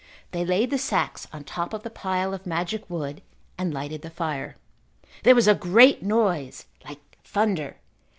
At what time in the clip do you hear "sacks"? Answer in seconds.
0.79-1.27